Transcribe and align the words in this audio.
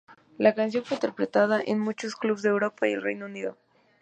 La 0.39 0.55
canción 0.55 0.83
fue 0.83 0.95
interpretada 0.95 1.61
en 1.63 1.77
muchos 1.79 2.15
clubs 2.15 2.43
en 2.45 2.49
Europa 2.49 2.87
y 2.87 2.93
el 2.93 3.03
Reino 3.03 3.27
Unido. 3.27 3.55